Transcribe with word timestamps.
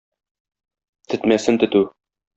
Тетмәсен 1.13 1.65
тетү. 1.65 1.87